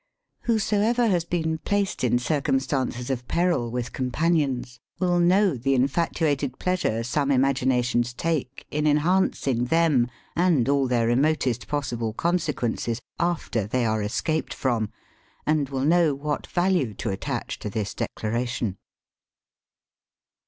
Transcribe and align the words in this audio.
Whosoever 0.45 1.05
has 1.09 1.25
been 1.25 1.59
placed 1.59 2.03
in 2.03 2.17
circumstances 2.17 3.11
of 3.11 3.27
peril, 3.27 3.69
with 3.69 3.93
com 3.93 4.09
panions, 4.09 4.79
will 4.97 5.19
know 5.19 5.55
the 5.55 5.75
infatuated 5.75 6.57
plea 6.57 6.75
sure 6.75 7.03
some 7.03 7.29
imaginations 7.29 8.11
take 8.11 8.65
in 8.71 8.87
enhancing 8.87 9.65
them 9.65 10.09
and 10.35 10.67
all 10.67 10.87
their 10.87 11.05
remotest 11.05 11.67
possible 11.67 12.13
con 12.13 12.39
sequences, 12.39 12.99
after 13.19 13.67
they 13.67 13.85
are 13.85 14.01
escaped 14.01 14.55
from, 14.55 14.89
and 15.45 15.69
will 15.69 15.85
know 15.85 16.15
what 16.15 16.47
value 16.47 16.95
to 16.95 17.11
attach 17.11 17.59
to 17.59 17.69
this 17.69 17.93
de 17.93 18.07
claration. 18.17 18.77